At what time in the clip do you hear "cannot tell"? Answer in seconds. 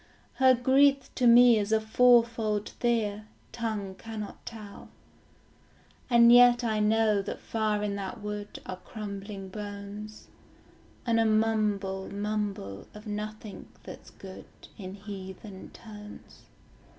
3.93-4.89